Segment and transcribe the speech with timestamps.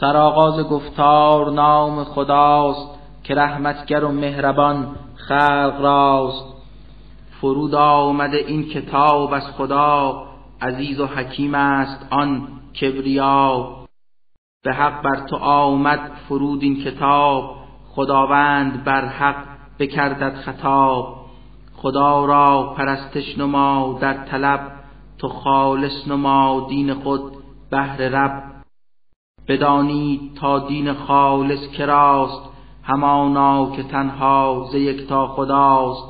[0.00, 2.88] سرآغاز گفتار نام خداست
[3.24, 6.44] که رحمتگر و مهربان خلق راست.
[7.40, 10.22] فرود آمده این کتاب از خدا
[10.62, 12.48] عزیز و حکیم است آن
[12.80, 13.76] کبریا.
[14.64, 17.56] به حق بر تو آمد فرود این کتاب
[17.94, 19.44] خداوند بر حق
[19.78, 21.16] بکردد خطاب.
[21.76, 24.60] خدا را پرستش نما در طلب
[25.18, 27.32] تو خالص نما دین خود
[27.70, 28.59] بهر رب.
[29.50, 32.42] بدانید تا دین خالص کراست
[32.82, 36.04] همانا که تنها ز یکتا خداست.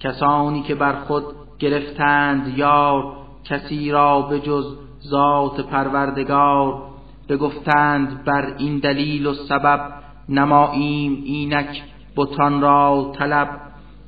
[0.00, 1.24] کسانی که بر خود
[1.58, 3.12] گرفتند یار
[3.44, 4.64] کسی را به جز
[5.06, 6.82] ذات پروردگار.
[7.28, 9.92] بگفتند بر این دلیل و سبب
[10.28, 11.82] نماییم اینک
[12.16, 13.48] بتان را طلب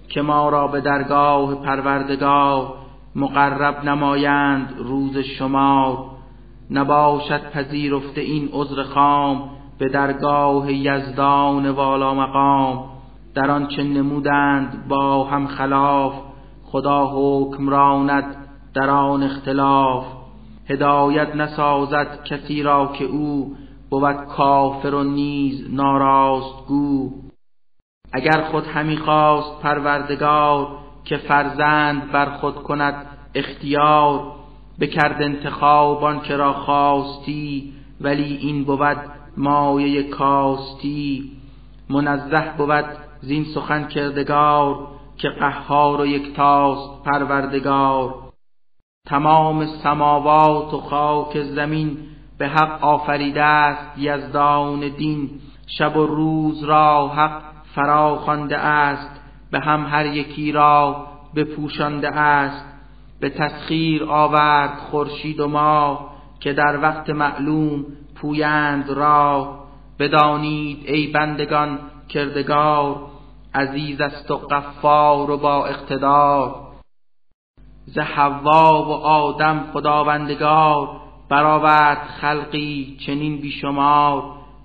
[0.09, 2.75] که ما را به درگاه پروردگار
[3.17, 6.14] مقرب نمایند روز شمار.
[6.75, 12.85] نباشد پذیرفته این عذر خام به درگاه یزدان والا مقام.
[13.35, 16.15] در آنچه نمودند با هم خلاف
[16.65, 18.37] خدا حکم راند
[18.75, 20.05] در آن اختلاف.
[20.71, 23.57] هدایت نسازد کسی را که او
[23.91, 27.11] بود کافر و نیز ناراست گو.
[28.13, 30.69] اگر خود همی خواست پروردگار
[31.05, 34.44] که فرزند بر خود کند اختیار
[34.81, 38.99] بکرد انتخاب که را خواستی ولی این بود
[39.37, 41.33] مایه کاستی.
[41.91, 42.85] منزه بود
[43.21, 48.15] زین سخن کردگار که قهار و یکتاست پروردگار.
[49.07, 51.99] تمام سماوات و خاک زمین
[52.39, 55.31] به حق آفریده است یزدان دین.
[55.67, 57.43] شب و روز را حق
[57.75, 62.74] فرا خوانده است به هم هر یکی را بپوشانده است.
[63.25, 69.59] به تسخیر آورد خورشید و ماه که در وقت معلوم پویند را
[69.99, 72.97] بدانید ای بندگان کردگار
[73.55, 76.55] عزیز است و غفار و با اقتدار.
[77.87, 80.89] ز حوا و آدم خداوندگار
[81.29, 84.23] برآورد خلقی چنین بیشمار.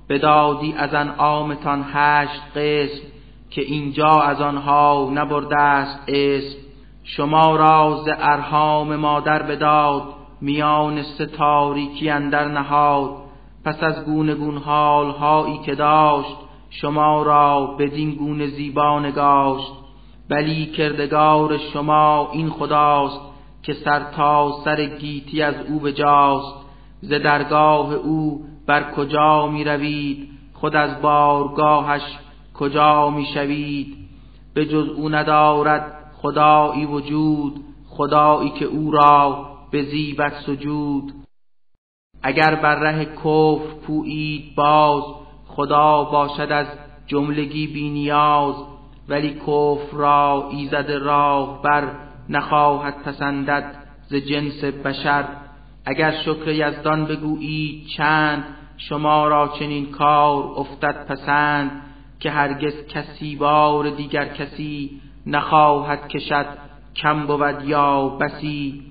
[0.09, 3.07] بدادی از انعامتان هشت قسم
[3.49, 6.68] که اینجا از آنها نبرده است اسم.
[7.15, 10.03] شما را ز ارهام مادر بداد
[10.41, 13.09] میان سه تاریکی اندر نهاد.
[13.65, 16.35] پس از گونه گون حال هایی که داشت
[16.69, 19.71] شما را بدین گونه زیبا نگاشت.
[20.29, 23.21] بلی کردگار شما این خداست
[23.63, 26.55] که سر تا سر گیتی از او بجاست.
[27.01, 32.01] ز درگاه او بر کجا می روید خود از بارگاهش
[32.53, 33.97] کجا می شوید
[34.53, 41.13] به جز او ندارد خدایی وجود خدایی که او را به زیبت سجود.
[42.23, 45.03] اگر بر ره کفر پویید باز
[45.47, 46.67] خدا باشد از
[47.07, 48.55] جملگی بی نیاز.
[49.09, 51.91] ولی کفر را ایزد راه بر
[52.29, 53.75] نخواهد پسندد
[54.07, 55.25] ز جنس بشر.
[55.85, 58.43] اگر شکر یزدان بگویید چند
[58.77, 61.81] شما را چنین کار افتد پسند.
[62.19, 66.45] که هرگز کسی بار دیگر کسی نخواهد کشد
[66.95, 68.83] کم بود یا بسی.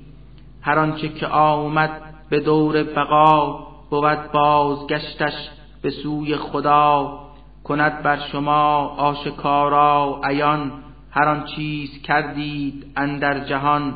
[0.62, 5.48] هر آنچه که آمد به دور بقا بود بازگشتش
[5.82, 7.18] به سوی خدا.
[7.64, 10.72] کند بر شما آشکارا عیان
[11.10, 13.94] هر آن چیز کردید اندر جهان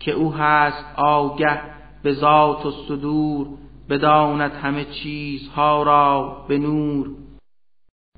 [0.00, 1.60] که او هست آگه
[2.02, 3.46] به ذات و صدور
[3.90, 7.10] بداند همه چیزها را به نور.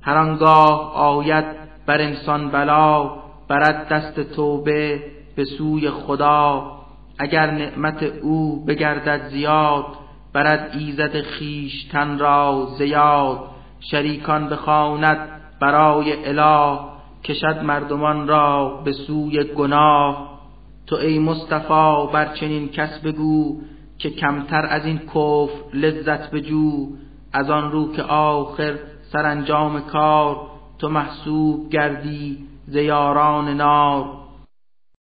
[0.03, 1.45] هر آنگاه آید
[1.87, 3.21] بر انسان بلا
[3.51, 5.03] برد دست توبه
[5.37, 6.73] به سوی خدا.
[7.19, 9.85] اگر نعمت او بگردد زیاد
[10.33, 13.41] برد ایزد خیشتن را زیاد.
[13.81, 15.19] شریکان بخواند
[15.61, 16.79] برای اله
[17.25, 20.41] کشد مردمان را به سوی گناه.
[20.87, 23.61] تو ای مصطفی بر چنین کس بگو
[23.99, 26.89] که کمتر از این کفر لذت بجو.
[27.33, 28.79] از آن رو که آخر
[29.13, 30.37] سرانجام کار
[30.79, 34.05] تو محسوب گردی زیاران نار.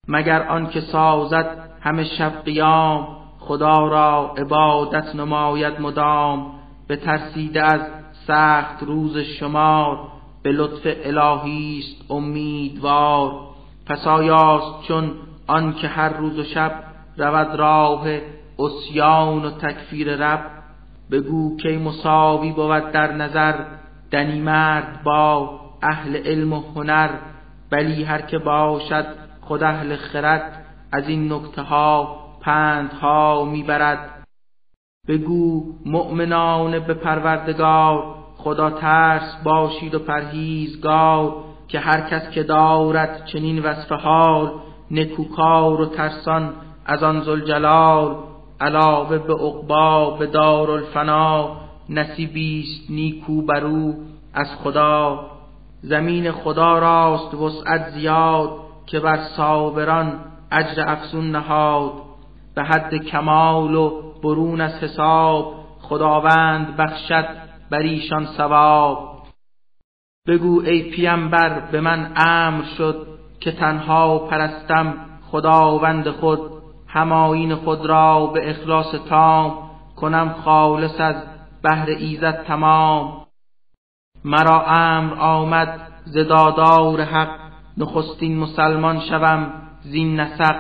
[0.08, 3.08] مگر آن که سازد همه شب قیام
[3.40, 6.52] خدا را عبادت نماید مدام.
[6.88, 7.82] به ترسیده از
[8.28, 10.00] سخت روز شمار
[10.44, 13.32] به لطف الهی است امیدوار.
[13.86, 15.12] پس آیاست چون
[15.48, 16.84] آن که هر روز و شب
[17.18, 18.08] رود راه
[18.60, 20.52] اسیان و تکفیر رب
[21.12, 23.56] بگو که مساوی بود در نظر
[24.12, 27.10] دنی مرد با اهل علم و هنر.
[27.70, 29.06] بلی هر که باشد
[29.42, 34.26] خود اهل خرد از این نکته ها پندها می‌برد.
[35.08, 41.34] بگو مؤمنان به پروردگار خدا ترس باشید و پرهیزگار
[41.68, 44.52] که هر کس که دارد چنین وصف حال
[44.92, 46.54] نکوکار و ترسان
[46.86, 48.16] از آن زلجلال
[48.62, 51.58] علاوه به عقبا به دار الفنا
[51.90, 53.94] نصیبیست نیکو برو
[54.34, 55.35] از خدا.
[55.88, 58.50] زمین خدا راست وسعت زیاد
[58.86, 60.20] که بر صابران
[60.52, 61.92] اجر افسون نهاد.
[62.56, 63.92] به حد کمال و
[64.24, 67.26] برون از حساب خداوند بخشد
[67.72, 69.16] بر ایشان ثواب.
[70.28, 73.08] بگو ای پیامبر به من امر شد
[73.40, 74.94] که تنها پرستم
[75.32, 76.40] خداوند خود
[76.88, 81.16] هماین خود را به اخلاص تام کنم خالص از
[81.64, 83.25] بهر ایزد تمام.
[84.26, 87.40] مرا امر آمد زدادار حق
[87.78, 89.52] نخستین مسلمان شوم
[89.82, 90.56] زین نسق.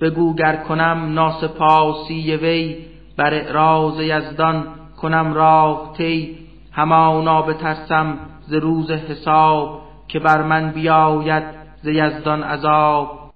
[0.00, 4.66] بگو گر کنم ناسپاسی وی بر اعراض یزدان
[5.02, 6.38] کنم راه تی
[6.72, 11.44] همانا بترسم ز روز حساب که بر من بیاید
[11.82, 13.34] ز یزدان عذاب.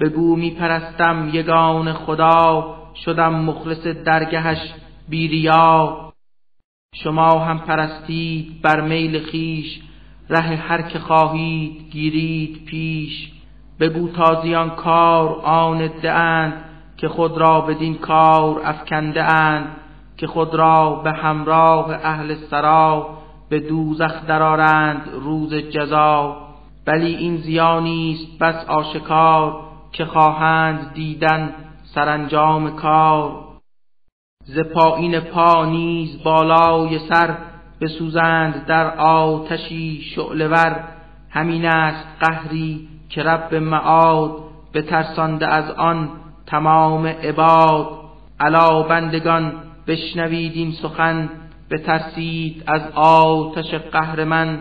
[0.00, 2.74] بگو می پرستم یگان خدا
[3.04, 4.74] شدم مخلص درگهش
[5.08, 6.09] بیریا
[6.94, 9.80] شما هم پرستید بر میل خیش
[10.28, 13.30] ره هر که خواهید گیرید پیش.
[13.80, 16.52] بگو تازیان کار آن اند
[16.96, 19.76] که خود را بدین کار افکنده اند
[20.16, 26.36] که خود را به همراه اهل سرا به دوزخ درارند روز جزا.
[26.86, 29.60] بلی این زیانی است بس آشکار
[29.92, 33.49] که خواهند دیدن سرانجام کار.
[34.54, 37.34] ز پایین پا نیز بالای سر
[37.80, 40.84] بسوزند در آتشی شعلور
[41.30, 44.36] همین است قهری که رب معاد
[44.74, 46.08] بترسانده از آن
[46.46, 47.88] تمام عباد.
[48.40, 49.52] علا بندگان
[49.86, 51.28] بشنوید این سخن
[51.70, 54.58] بترسید از آتش قهر من.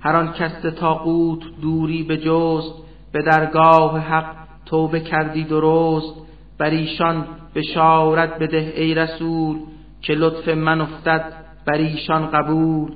[0.00, 2.74] هر آن کس تاقوت دوری به جست
[3.12, 4.34] به درگاه حق
[4.66, 6.14] توبه کردی درست.
[6.58, 9.58] بر ایشان بشارت بده ای رسول
[10.00, 11.32] که لطف من افتد
[11.66, 12.92] بر ایشان قبول.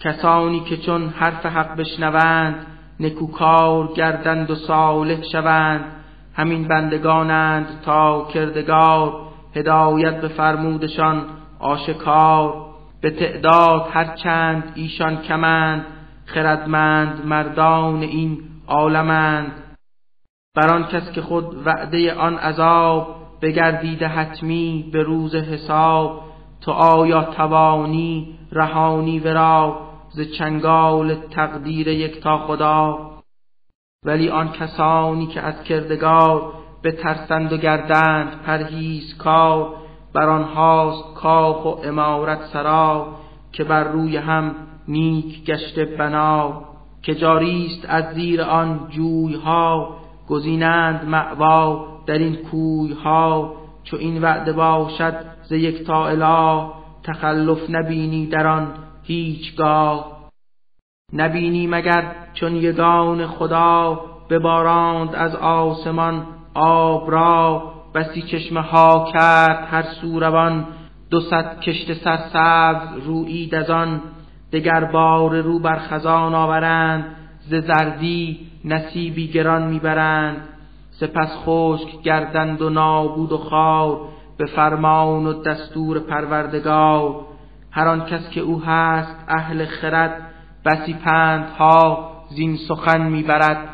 [0.00, 2.66] کسانی که چون حرف حق بشنوند
[3.00, 5.84] نکوکار گردند و صالح شوند.
[6.34, 9.20] همین بندگانند تا کردگار
[9.54, 11.26] هدایت به فرمودشان
[11.58, 12.64] آشکار.
[13.00, 15.84] به تعداد هر چند ایشان کمند
[16.26, 19.52] خردمند مردان این عالمند.
[20.56, 26.20] بر آن کس که خود وعده آن عذاب بگردیده حتمی به روز حساب
[26.60, 29.80] تو آیا توانی رهانی ورا
[30.10, 33.10] ز چنگال تقدیر یک تا خدا؟
[34.04, 36.52] ولی آن کسانی که از کردگار
[36.82, 39.74] به ترسند و گردند پرهیز کار
[40.14, 43.06] بر آنهاست کاخ و امارت سرا
[43.52, 44.54] که بر روی هم
[44.88, 46.64] نیک گشته بنا
[47.02, 53.54] که جاریست از زیر آن جوی ها گزینند معوا در این کوی ها
[53.84, 56.70] چو این وعده باشد ز یک تا اله
[57.02, 58.68] تخلف نبینی در آن
[59.02, 60.14] هیچگاه.
[61.12, 62.04] نبینی مگر
[62.34, 64.00] چون یگان خدا
[64.30, 70.66] بباراند از آسمان آب را؟ بسی چشمه ها کرد هر سوروان
[71.10, 74.00] دو صد کشت سرسبز رویید از آن.
[74.52, 77.16] دگر بار رو بر خزان آورند
[77.48, 80.48] ز زردی نصیبی گران می‌برند.
[80.90, 84.00] سپس خشک گردند و نابود و خار
[84.38, 87.20] به فرمان و دستور پروردگار.
[87.70, 90.30] هر آن کس که او هست اهل خرد
[90.64, 93.68] بسی پندها زین سخن می‌برد.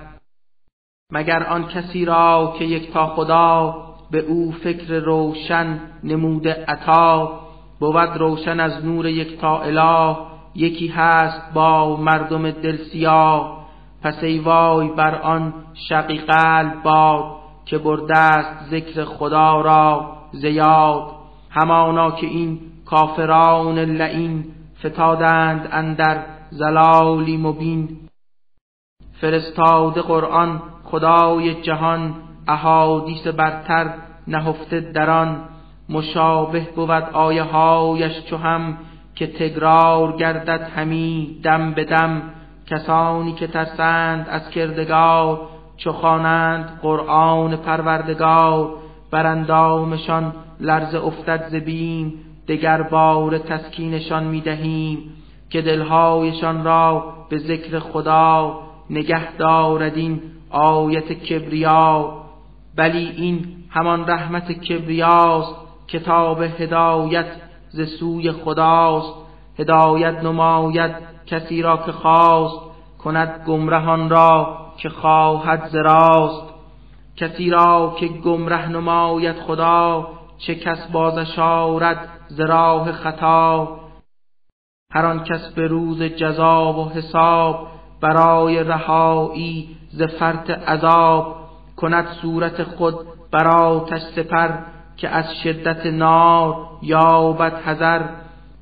[1.12, 3.76] مگر آن کسی را که یک تا خدا
[4.10, 7.40] به او فکر روشن نموده عطا؟
[7.80, 10.16] بود روشن از نور یک تا اله
[10.54, 13.59] یکی هست با مردم دل سیاه.
[14.02, 15.54] پس ای وای بر آن
[15.88, 17.24] شقی قلب باد
[17.66, 21.02] که بردست ذکر خدا را زیاد
[21.50, 24.44] همانا که این کافران لعین
[24.84, 27.98] فتادند اندر زلالی مبین.
[29.20, 32.14] فرستاد قرآن خدای جهان
[32.48, 33.94] احادیث برتر
[34.26, 35.44] نهفته در آن.
[35.88, 38.78] مشابه بود آیه هایش چو هم
[39.14, 42.22] که تکرار گردد همی دم به دم.
[42.70, 45.40] کسانی که ترسند از کردگار
[45.76, 48.70] چو خوانند قرآن پروردگار
[49.10, 52.12] بر اندامشان لرز افتد ز بیم
[52.48, 54.98] دگر بار تسکینشان می‌دهیم
[55.50, 58.60] که دلهایشان را به ذکر خدا
[58.90, 62.16] نگه دارد این آیت کبریا.
[62.76, 65.54] بلی این همان رحمت کبریاست
[65.88, 67.26] کتاب هدایت
[67.68, 69.14] ز سوی خداست
[69.58, 72.60] هدایت نماید کسی را که خواست
[72.98, 76.50] کند گمرهان را که خواهد زراست
[77.16, 80.08] کسی را که گمره نماید خدا
[80.38, 82.40] چه کس بازش آرد ز
[82.92, 83.80] خطا.
[84.92, 87.66] هر آن کس به روز جزا و حساب
[88.00, 91.36] برای رهایی ز فرط عذاب.
[91.76, 92.94] کند صورت خود
[93.30, 94.50] بر آتش سپر
[94.96, 98.02] که از شدت نار یابد حذر.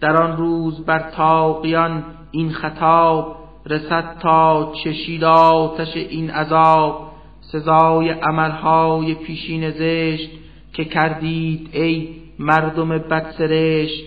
[0.00, 3.36] در آن روز بر تاقیان این خطاب
[3.66, 10.30] رسد تا چشید آتش این عذاب سزای عملهای پیشین زشت
[10.72, 14.04] که کردید ای مردم بدسرشت.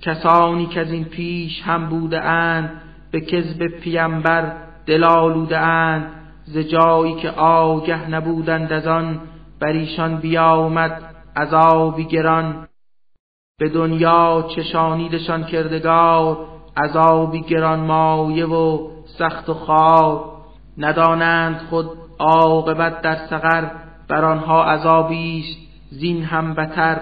[0.00, 4.52] کسانی که از این پیش هم بوده اند به کذب پیمبر
[4.86, 6.12] دلالوده اند.
[6.44, 9.20] ز جایی که آگه نبودند از آن
[9.60, 11.02] بر ایشان بیامد
[11.36, 12.68] عذابی گران.
[13.58, 16.46] به دنیا چشانیدشان کردگار
[16.76, 20.24] عذابی گران مایه و سخت و خار
[20.78, 23.70] ندانند خود عاقبت در سقر
[24.08, 25.58] بر آنها عذابی است
[25.90, 26.98] زین هم بتر.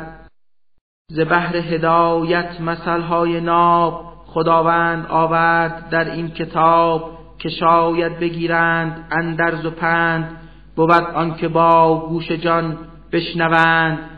[1.08, 9.70] ز بحر هدایت مثلهای ناب خداوند آورد در این کتاب که شاید بگیرند اندرز و
[9.70, 10.36] پند.
[10.76, 12.78] بود آنکه با گوش جان
[13.12, 14.13] بشنوند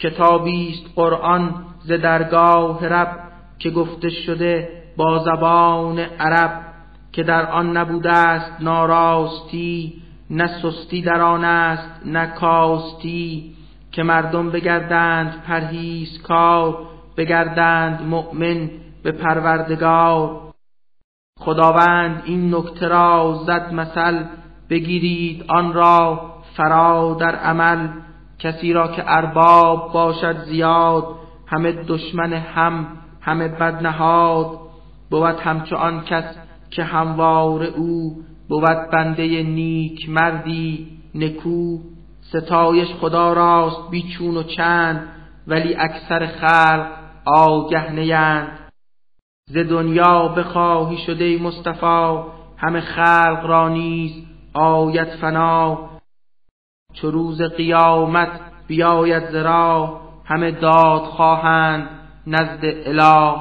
[0.00, 3.18] کتابی است قرآن ز درگاه رب
[3.58, 6.60] که گفته شده با زبان عرب
[7.12, 13.54] که در آن نبوده است ناراستی نه سستی در آن است نه کاستی.
[13.92, 16.78] که مردم بگردند پرهیز کار
[17.16, 18.70] بگردند مؤمن
[19.02, 20.40] به پروردگار.
[21.38, 24.24] خداوند این نکته را زد مثل
[24.70, 27.88] بگیرید آن را فرا در عمل.
[28.40, 31.04] کسی را که ارباب باشد زیاد
[31.46, 32.86] همه دشمن هم
[33.20, 34.58] همه بد نهاد
[35.10, 36.24] بود همچو آن کس
[36.70, 41.78] که هموار او بود بنده نیک مردی نکو.
[42.20, 45.08] ستایش خدا راست بیچون و چند
[45.46, 46.86] ولی اکثر خلق
[47.26, 48.58] آگه نیند.
[49.46, 52.18] ز دنیا بخواهی شده مصطفی
[52.56, 54.12] همه خلق را نیز
[54.54, 55.89] آید فنا.
[56.92, 61.88] چو روز قیامت بیاید زرا همه داد خواهند
[62.26, 63.34] نزد اله.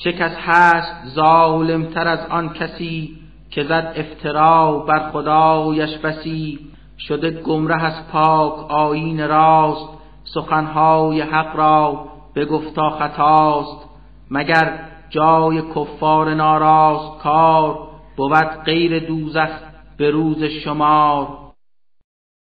[0.00, 3.18] چه کس هست ظالمتر از آن کسی
[3.50, 6.58] که زد افترا بر خدایش بسی؟
[6.98, 9.88] شده گمره از پاک آیین راست
[10.34, 13.88] سخنهای حق را بگفتا خطاست.
[14.30, 14.78] مگر
[15.10, 17.78] جای کفار ناراست کار؟
[18.16, 19.50] بود غیر دوزخ
[19.96, 21.45] به روز شمار.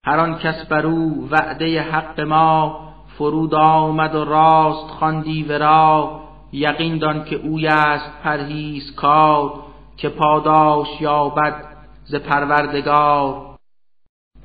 [0.06, 2.80] هر آن کس بر او وعده حق ما
[3.18, 6.22] فرود آمد و راست خواندی ورا
[6.52, 9.54] یقین دان که اوی است پرهیز کار
[9.98, 11.56] که پاداش یابد
[12.06, 13.56] ز پروردگار.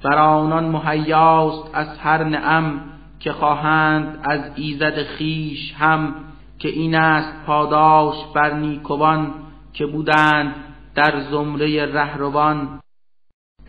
[0.04, 2.80] بر آنان مهیاست از هر نعم
[3.20, 6.14] که خواهند از ایزد خیش هم
[6.58, 9.34] که این است پاداش بر نیکوان
[9.72, 10.54] که بودند
[10.94, 12.80] در زمره رهروان.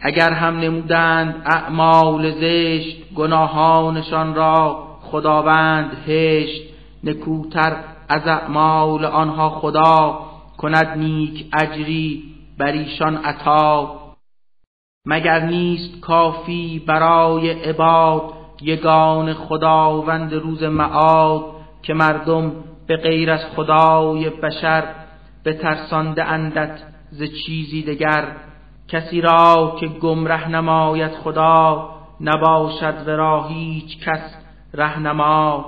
[0.01, 6.61] اگر هم نمودند اعمال زشت گناهانشان را خداوند هشت.
[7.03, 7.77] نکوتر
[8.09, 10.19] از اعمال آنها خدا
[10.57, 12.23] کند نیک اجری
[12.57, 14.01] بر ایشان عطا.
[15.05, 18.23] مگر نیست کافی برای عباد
[18.61, 21.45] یگان خداوند روز معاد
[21.83, 22.51] که مردم
[22.87, 24.83] به غیر از خدای بشر
[25.43, 26.79] به ترسانده اندت
[27.11, 28.27] ز چیزی دگر؟
[28.91, 31.89] کسی را که گمره نماید خدا
[32.21, 34.35] نباشد ورا هیچ کس
[34.73, 35.65] رهنما.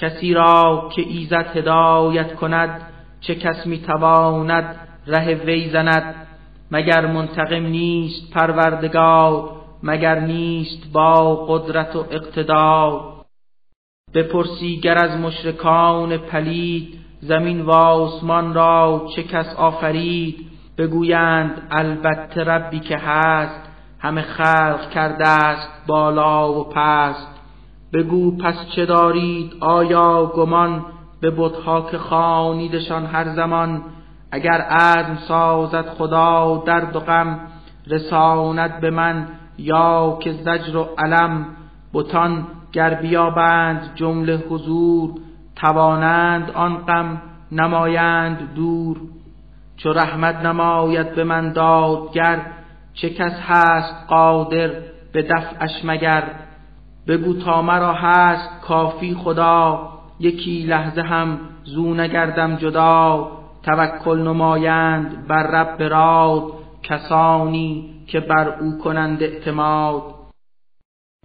[0.00, 2.80] کسی را که ایزد هدایت کند
[3.20, 6.26] چه کس می‌تواند ره وی زند؟
[6.70, 9.50] مگر منتقم نیست پروردگار
[9.82, 13.14] مگر نیست با قدرت و اقتدار
[14.14, 20.49] بپرسی گر از مشرکان پلید زمین و آسمان را چه کس آفرید؟
[20.80, 23.60] بگویند البته ربی که هست
[23.98, 27.40] همه خلق کرده است بالا و پست
[27.92, 30.84] بگو پس چه دارید؟ آیا گمان
[31.20, 33.82] به بتها که خانیدشان هر زمان؟
[34.32, 37.40] اگر عزم سازد خدا درد و غم
[37.86, 41.46] رساند به من یا که زجر و علم.
[41.94, 45.10] بتان گر بیابند جمله حضور
[45.56, 47.22] توانند آن غم
[47.52, 48.96] نمایند دور.
[49.82, 52.40] چو رحمت نماید به من دادگر
[52.94, 54.70] چه کس هست قادر
[55.12, 56.22] به دفعش مگر؟
[57.08, 59.88] بگو تا مرا هست کافی خدا
[60.20, 63.30] یکی لحظه هم زو نگردم جدا
[63.62, 66.42] توکل نمایند بر رب راد
[66.82, 70.02] کسانی که بر او کنند اعتماد.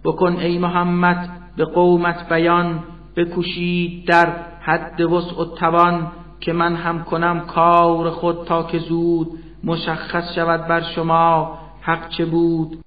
[0.04, 2.84] بکن ای محمد به قومت بیان
[3.16, 4.28] بکوشید در
[4.60, 6.12] حد وسع و توان
[6.46, 12.24] که من هم کنم کار خود تا که زود مشخص شود بر شما حق چه
[12.24, 12.78] بود.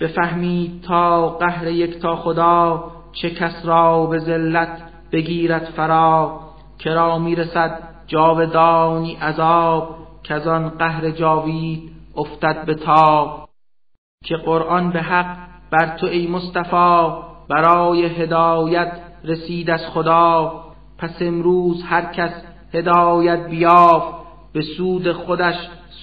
[0.00, 4.82] بفهمید تا قهر یک تا خدا چه کس را به ذلت
[5.12, 6.40] بگیرد فرا
[6.78, 13.48] کرا می‌رسد جاودانی عذاب کزان قهر جاوید افتد به تاب.
[14.24, 15.36] که قرآن به حق
[15.70, 17.10] بر تو ای مصطفی
[17.48, 18.92] برای هدایت
[19.24, 20.64] رسید از خدا.
[20.98, 24.18] پس امروز هر کس هدایت بیافت
[24.52, 25.56] به سود خودش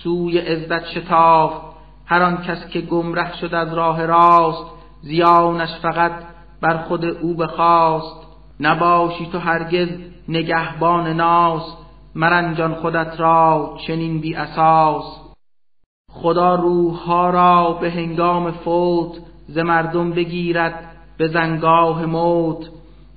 [0.04, 1.62] سوی عزت شتافت.
[2.06, 4.66] هر آن کس که گمره شد از راه راست
[5.02, 6.12] زیانش فقط
[6.62, 8.28] بر خود او بخواست.
[8.60, 9.90] نباشی تو هرگز
[10.28, 11.78] نگهبان ناس
[12.16, 15.20] مرنجان خودت را چنین بی اساس.
[16.10, 19.12] خدا روح ها را به هنگام فوت
[19.48, 22.70] ز مردم بگیرد به زنگاه موت.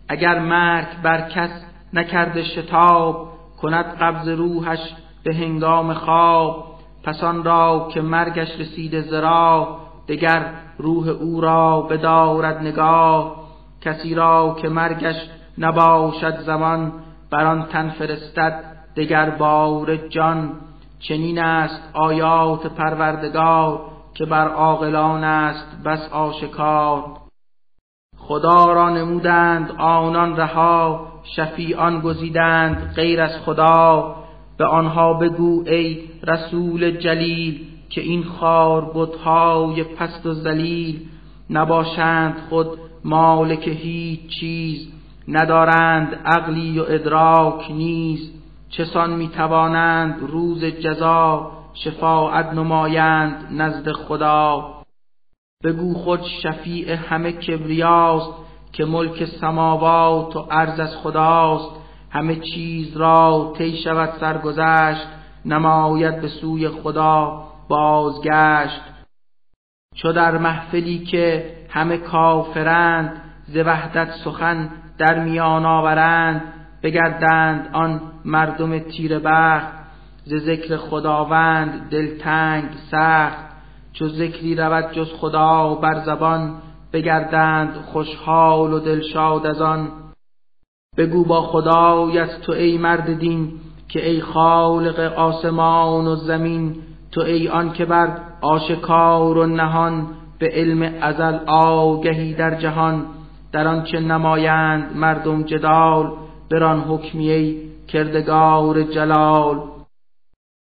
[0.09, 1.51] اگر مرگ بر کس
[1.93, 6.65] نکرده شتاب کند قبض روحش به هنگام خواب.
[7.05, 13.37] پس آن را که مرگش رسیده زرا دگر روح او را بدارد نگاه.
[13.81, 15.17] کسی را که مرگش
[15.59, 16.93] نباشد زمان
[17.31, 18.65] بر آن تن فرستد
[18.97, 20.53] دگر بار جان.
[21.01, 23.81] چنین است آیات پروردگار
[24.15, 27.05] که بر عاقلان است بس آشکار.
[28.17, 34.15] خدا را نمودند آنان رها شفیعان گزیدند غیر از خدا.
[34.59, 41.01] به آنها بگو ای رسول جلیل که این خار بتهای پست و ذلیل
[41.51, 42.69] نباشند خود
[43.05, 44.89] مالک هیچ چیز
[45.29, 48.33] ندارند عقلی و ادراک نیز.
[48.71, 54.75] چسان می‌توانند روز جزا شفاعت نمایند نزد خدا.
[55.65, 58.48] بگو خود شفیع همه کبریاست
[58.79, 61.71] که ملک سماوات و عرض از خداست
[62.11, 65.07] همه چیز را طی شود سرگذشت
[65.45, 68.81] نماید به سوی خدا بازگشت.
[69.95, 76.43] چو در محفلی که همه کافرند ز وحدت سخن در میان آورند
[76.83, 79.73] بگردند آن مردم تیر بخت.
[80.25, 83.49] ز ذکر خداوند دلتنگ سخت
[83.93, 89.89] چو ذکری رود جز خدا بر زبان بگردند خوشحال و دلشاد از آن.
[90.97, 93.53] بگو با خدایت تو ای مرد دین
[93.89, 96.77] که ای خالق آسمان و زمین
[97.13, 100.07] تو ای آن که بر آشکار و نهان
[100.39, 103.07] به علم ازل آگهی در جهان.
[103.53, 106.13] در آنچه نمایند مردم جدال
[106.51, 109.61] بران حکمی ای کردگار جلال.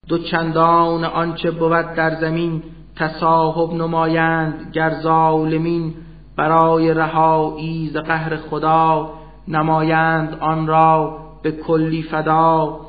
[0.08, 2.62] دو چندان آنچه بود در زمین
[2.96, 5.94] تصاحب نمایند گر ظالمین.
[6.36, 9.10] برای رهایی ز قهر خدا
[9.48, 12.80] نمایند آن را به کلی فدا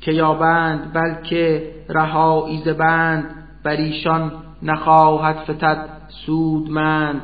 [0.00, 3.24] که یابند بلکه رهایی ز بند
[3.64, 5.88] بر ایشان نخواهد فتد
[6.26, 7.22] سودمند.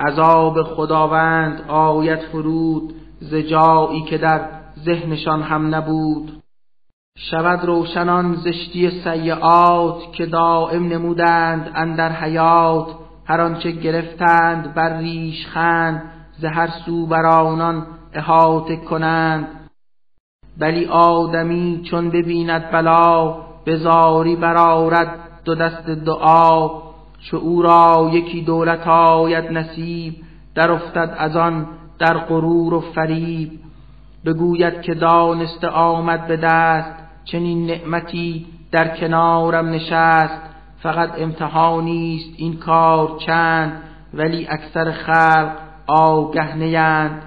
[0.00, 4.40] عذاب خداوند آیت فرود ز جایی که در
[4.84, 6.42] ذهنشان هم نبود.
[7.18, 12.86] شود روشنان زشتی سیعات که دائم نمودند اندر حیات.
[13.26, 16.02] هر آنچه گرفتند بر ریش خند
[16.38, 19.48] ز هر سو بر آنان احاطه کنند.
[20.58, 25.08] بلی آدمی چون ببیند بلا به زاری برارد
[25.44, 26.84] دو دست دعا.
[27.30, 30.14] چو او را یکی دولت آید نصیب
[30.54, 31.66] در افتد از آن
[31.98, 33.50] در غرور و فریب.
[34.24, 36.90] بگوید که دانسته آمد به دست
[37.24, 40.53] چنین نعمتی در کنارم نشست.
[40.84, 43.82] فقط امتحانی است این کار چند
[44.14, 47.22] ولی اکثر خلق آگه نیند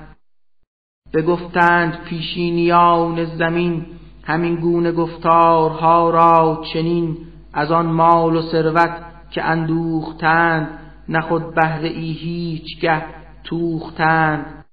[1.14, 3.86] بگفتند پیشینیان زمین
[4.24, 7.18] همین گونه گفتارها را چنین
[7.54, 8.96] از آن مال و ثروت
[9.32, 13.04] که اندوختند نه خود بهره ای هیچگه
[13.44, 14.66] توختند.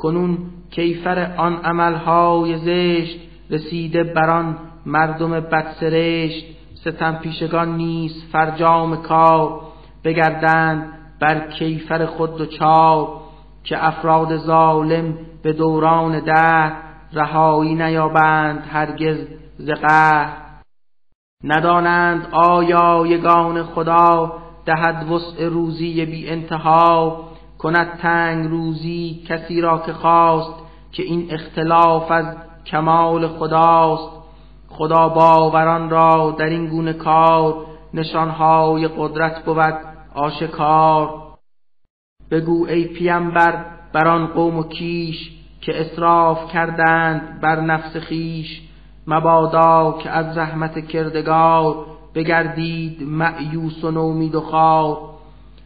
[0.00, 0.38] کنون
[0.70, 3.18] کیفر آن عملهای زشت
[3.50, 6.57] رسیده بران مردم بدسرشت.
[6.80, 9.60] ستم پیشگان نیست فرجام کار.
[10.04, 13.08] بگردند بر کیفر خود و چار
[13.64, 16.72] که افراد ظالم به دوران ده
[17.12, 19.18] رهایی نیابند هرگز
[19.58, 19.70] ز
[21.44, 24.32] ندانند آیا یگان خدا
[24.66, 27.24] دهد وسع روزی بی انتها.
[27.58, 30.54] کند تنگ روزی کسی را که خواست
[30.92, 32.36] که این اختلاف از
[32.66, 34.17] کمال خداست.
[34.68, 37.54] خدا باوران را در این گونه کار
[37.94, 39.74] نشانهای قدرت بود
[40.14, 41.28] آشکار.
[42.30, 48.62] بگو ای پیمبر بر آن قوم و کیش که اسراف کردند بر نفس خیش
[49.06, 54.98] مبادا که از رحمت کردگار بگردید معیوس و نومید و خار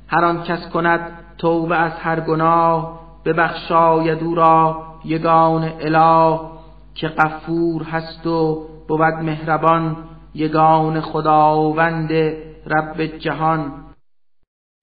[0.08, 1.00] هر آن کس کند
[1.38, 6.40] توبه از هر گناه ببخشاید او را یگان اله
[6.94, 9.96] که غفور هست و بود مهربان
[10.34, 12.12] یگان خداوند
[12.66, 13.72] رب جهان.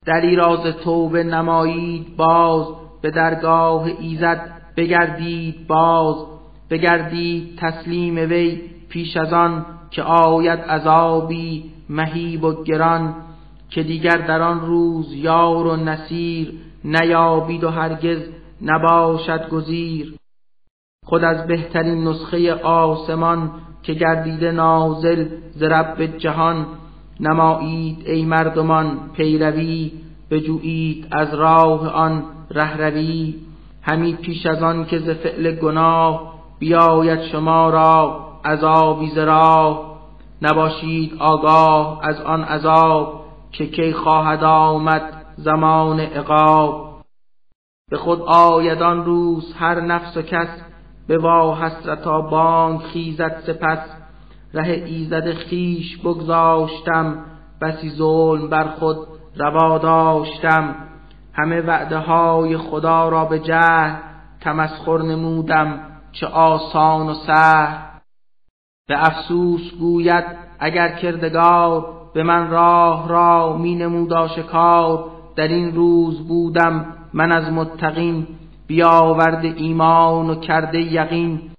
[0.06, 2.66] در راز توبه نمایید باز
[3.02, 6.26] به درگاه ایزد بگردید باز.
[6.70, 13.16] بگردید تسلیم وی پیش از آن که آید عذابی مهیب و گران
[13.70, 18.20] که دیگر در آن روز یار و نصیر نیابید و هرگز
[18.62, 20.16] نباشد گزیر.
[21.06, 23.52] خود از بهترین نسخه آسمان
[23.84, 26.66] که گردیده نازل ز رب جهان
[27.20, 29.92] نمایید ای مردمان پیروی
[30.32, 33.36] بجویید از راه آن رهروی.
[33.82, 40.00] همی پیش از آن که ز فعل گناه بیاید شما را عذابی ز راه.
[40.42, 46.90] نباشید آگاه از آن عذاب که کی خواهد آمد زمان عقاب.
[47.92, 50.48] به خود آیدان روز هر نفس و کس
[51.10, 53.80] به وا حسرتا بانگ خیزد سپس.
[54.54, 57.26] ره ایزد خیش بگذاشتم
[57.62, 58.98] بسی ظلم بر خود
[59.36, 60.76] روا داشتم.
[61.34, 63.96] همه وعده های خدا را به جهل
[64.42, 65.80] تمسخر نمودم
[66.12, 67.78] چه آسان و سهل.
[68.88, 70.26] به افسوس گوید
[70.60, 77.54] اگر کردگار به من راه را می نمود آشکار در این روز بودم من از
[77.54, 78.28] متقین
[78.70, 81.52] بیاورد ایمان و کرده یقین.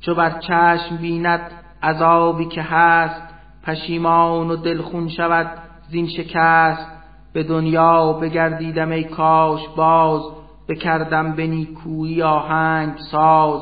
[0.00, 1.40] چو بر چشم بیند
[1.82, 3.22] عذابی که هست
[3.62, 5.46] پشیمان و دلخون شود
[5.88, 6.86] زین شکست.
[7.32, 10.22] به دنیا بگردیدم ای کاش باز
[10.68, 13.60] بکردم به نیکویی آهنگ ساز.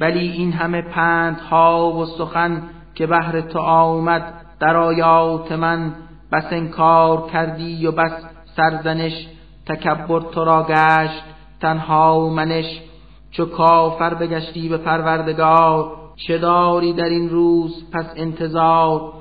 [0.00, 2.62] ولی این همه پندها و سخن
[2.94, 5.94] که بهر تو آمد در آیات من
[6.32, 8.24] بس انکار کردی و بس
[8.56, 9.28] سرزنش
[9.66, 11.24] تکبر تو را گشت.
[11.60, 12.80] تنها منش
[13.30, 19.12] چو کافر بگشتی به پروردگار چه داری در این روز؟ پس انتظار.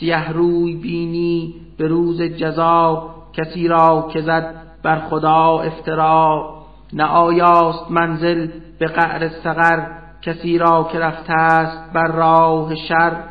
[0.00, 6.54] سیه روی بینی به روز جزا کسی را که زد بر خدا افترا
[6.92, 9.86] نه آیاست منزل به قعر سقر
[10.22, 13.22] کسی را که رفته است بر راه شر.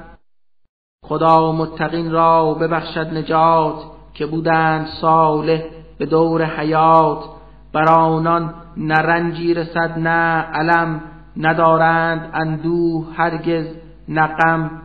[1.06, 3.76] خدا متقین را ببخشد نجات
[4.14, 5.62] که بودند صالح
[5.98, 7.24] به دور حیات.
[7.74, 11.02] بر آنان نه رنجی رسد نه علم
[11.38, 13.66] ندارند اندوه هرگز
[14.10, 14.84] نقم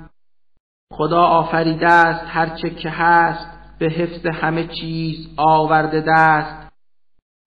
[0.92, 3.46] خدا آفریده است هرچه که هست
[3.79, 6.68] به حفظ همه چیز آورده دست.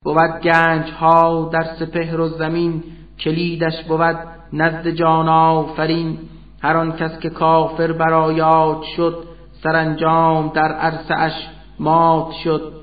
[0.04, 2.84] بود گنج ها در سپهر و زمین
[3.20, 4.18] کلیدش بود
[4.54, 6.20] نزد جان آفرین.
[6.62, 9.24] هر آن کس که کافر برایات شد
[9.64, 11.48] سرانجام در عرصه اش
[11.80, 12.81] مات شد.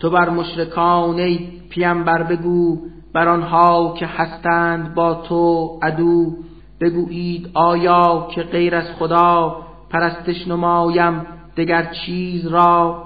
[0.00, 2.78] تو بر مشرکان ای پیامبر بگو
[3.12, 6.36] بر آنها که هستند با تو عدو.
[6.80, 9.56] بگویید آیا که غیر از خدا
[9.90, 13.04] پرستش نمایم دگر چیز را؟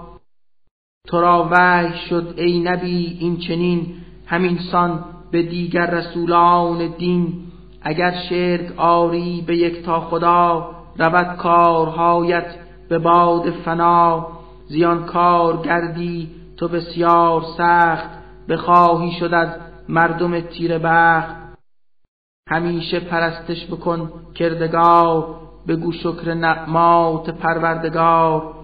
[1.08, 3.86] تو را وحی شد ای نبی این چنین
[4.26, 7.34] همین سان به دیگر رسولان دین.
[7.82, 12.46] اگر شرک آری به یک تا خدا رود کارهایت
[12.88, 14.26] به باد فنا.
[14.68, 18.08] زیان کار گردی تو بسیار سخت
[18.48, 19.48] بخواهی شد از
[19.88, 21.34] مردم تیر بخت.
[22.48, 28.54] همیشه پرستش بکن کردگار بگو شکر نعمات پروردگار.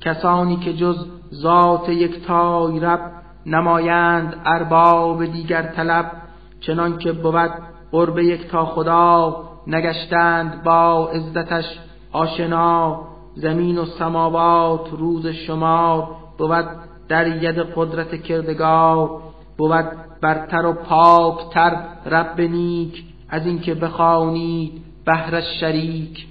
[0.00, 3.12] کسانی که جز ذات یکتای رب
[3.46, 6.12] نمایند ارباب دیگر طلب
[6.60, 7.50] چنان که بود
[7.92, 11.64] قرب یکتا خدا نگشتند با عزتش
[12.12, 13.06] آشنا.
[13.34, 16.66] زمین و سماوات روز شمار بود
[17.08, 19.20] در ید قدرت کردگار
[19.58, 19.86] بود
[20.20, 24.72] برتر و پاکتر رب نیک از اینکه بخوانید
[25.04, 26.26] بهر شریک.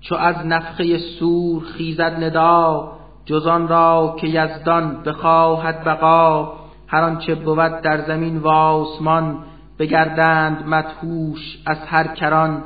[0.00, 2.92] چو از نفخه سور خیزد ندا
[3.24, 6.52] جزان را که یزدان بخواهد بقا.
[6.86, 9.38] هر آنچه بود در زمین و آسمان
[9.78, 12.64] بگردند مدهوش از هر کران.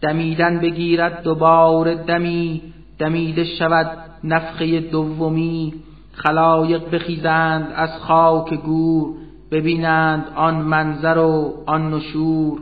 [0.00, 5.74] دمیدن بگیرد دوباره دمی دمیده شود نفخه دومی
[6.12, 9.14] خلایق بخیزند از خاک گور
[9.50, 12.60] ببینند آن منظر و آن نشور.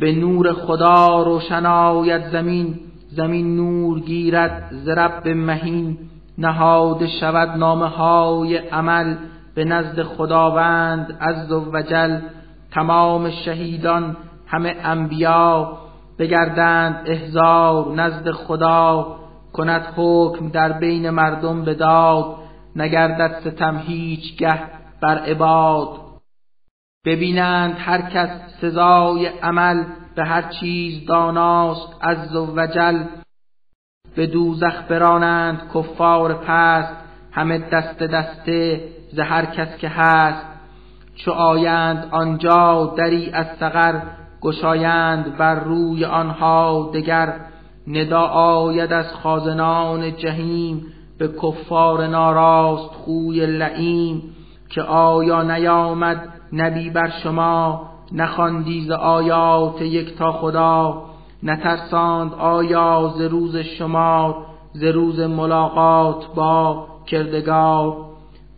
[0.00, 2.78] به نور خدا روشن آید زمین
[3.10, 5.98] زمین نور گیرد ز رب مهین.
[6.38, 9.16] نهاده شود نامه های عمل
[9.54, 12.20] به نزد خداوند عز و جل.
[12.70, 15.78] تمام شهیدان همه انبیا
[16.22, 19.16] بگردند احزار نزد خدا
[19.52, 22.36] کند حکم در بین مردم بداد
[22.76, 24.60] نگردد ستم هیچگه
[25.00, 25.88] بر عباد.
[27.06, 28.30] ببینند هر کس
[28.60, 33.04] سزای عمل به هر چیز داناست از وجل
[34.16, 36.94] به دوزخ برانند کفار پست
[37.32, 40.46] همه دست دسته ز هر کس که هست.
[41.14, 47.34] چو آیند آنجا دری از سقر گشایند بر روی آنها دگر
[47.86, 50.86] ندا آید از خازنان جهیم
[51.18, 54.22] به کفار ناراست خوی لعیم
[54.70, 61.02] که آیا نیامد نبی بر شما نخواندی ز آیات یک تا خدا
[61.42, 67.96] نترساند آیا ز روز شما ز روز ملاقات با کردگار؟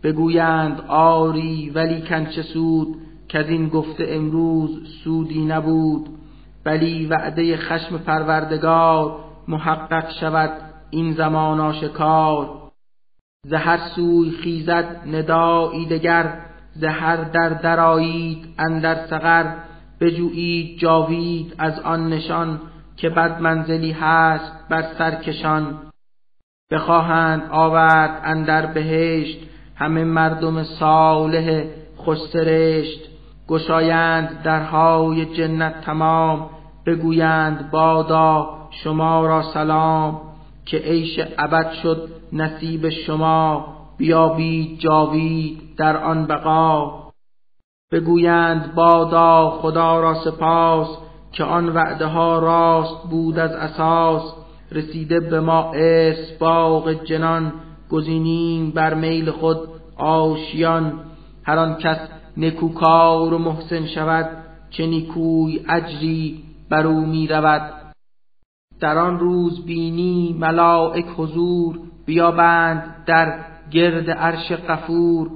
[0.03, 2.87] بگویند آری ولی کنچه سود
[3.35, 6.09] که این گفته امروز سودی نبود
[6.65, 10.51] ولی وعده خشم پروردگار محقق شود
[10.89, 12.71] این زمان آشکار.
[13.47, 16.33] زهر سوی خیزد ندایی دگر
[16.73, 19.55] زهر در درایید اندر سقر.
[19.99, 22.61] بجویید جاوید از آن نشان
[22.97, 25.79] که بد منزلی هست بر سرکشان
[26.71, 29.39] بخواهند آورد اندر بهشت
[29.75, 31.63] همه مردم صالح
[31.97, 33.14] خوشسرشت
[33.47, 36.49] گشایند درهای جنت تمام
[36.85, 40.21] بگویند بادا شما را سلام
[40.65, 43.65] که عیش ابد شد نصیب شما
[43.97, 47.05] بیابید جاوید در آن بقا.
[47.91, 50.87] بگویند بادا خدا را سپاس
[51.31, 54.33] که آن وعده ها راست بود از اساس.
[54.71, 57.53] رسیده به ما ارث باغ جنان
[57.89, 59.57] گزینیم بر میل خود
[59.97, 60.99] آشیان.
[61.43, 61.97] هر آن کس
[62.37, 64.29] نکوکار و محسن شود
[64.69, 67.73] چه نیکوی اجری بر او می رود
[68.79, 73.39] در آن روز بینی ملائک حضور بیابند در
[73.71, 75.29] گرد عرش قفور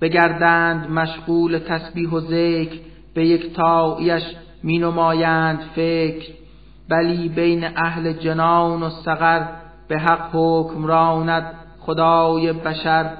[0.00, 2.78] بگردند مشغول تسبیح و ذکر
[3.14, 4.22] به یک تایش
[4.62, 6.32] می نمایند فکر.
[6.88, 9.46] بلی بین اهل جنان و سقر
[9.88, 13.10] به حق حکم راند خدای بشر.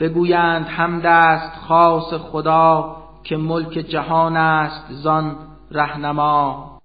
[0.00, 5.36] بگویند حمد است خاص خدا که ملک جهان است زان
[5.70, 6.77] رهنما.